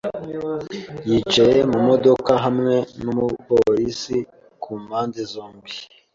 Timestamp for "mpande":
4.83-5.21